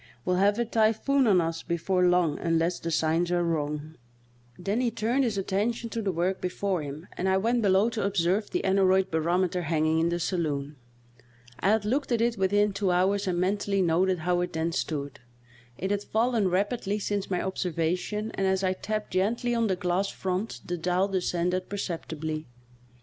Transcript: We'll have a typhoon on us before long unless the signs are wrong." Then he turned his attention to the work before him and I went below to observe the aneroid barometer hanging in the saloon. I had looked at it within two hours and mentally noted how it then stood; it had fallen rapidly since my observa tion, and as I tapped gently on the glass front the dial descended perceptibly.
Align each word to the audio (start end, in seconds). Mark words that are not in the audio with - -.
We'll 0.25 0.37
have 0.37 0.57
a 0.57 0.65
typhoon 0.65 1.27
on 1.27 1.39
us 1.39 1.61
before 1.61 2.03
long 2.07 2.39
unless 2.39 2.79
the 2.79 2.89
signs 2.89 3.31
are 3.31 3.43
wrong." 3.43 3.97
Then 4.57 4.81
he 4.81 4.89
turned 4.89 5.23
his 5.23 5.37
attention 5.37 5.91
to 5.91 6.01
the 6.01 6.11
work 6.11 6.41
before 6.41 6.81
him 6.81 7.05
and 7.17 7.29
I 7.29 7.37
went 7.37 7.61
below 7.61 7.87
to 7.91 8.03
observe 8.03 8.49
the 8.49 8.63
aneroid 8.65 9.11
barometer 9.11 9.61
hanging 9.61 9.99
in 9.99 10.09
the 10.09 10.19
saloon. 10.19 10.75
I 11.59 11.69
had 11.69 11.85
looked 11.85 12.11
at 12.11 12.19
it 12.19 12.35
within 12.35 12.73
two 12.73 12.89
hours 12.89 13.27
and 13.27 13.37
mentally 13.39 13.83
noted 13.83 14.17
how 14.17 14.41
it 14.41 14.53
then 14.53 14.71
stood; 14.71 15.19
it 15.77 15.91
had 15.91 16.01
fallen 16.01 16.47
rapidly 16.49 16.97
since 16.97 17.29
my 17.29 17.37
observa 17.37 17.95
tion, 17.95 18.31
and 18.31 18.47
as 18.47 18.63
I 18.63 18.73
tapped 18.73 19.11
gently 19.11 19.53
on 19.53 19.67
the 19.67 19.75
glass 19.75 20.09
front 20.09 20.61
the 20.65 20.79
dial 20.79 21.09
descended 21.09 21.69
perceptibly. 21.69 22.47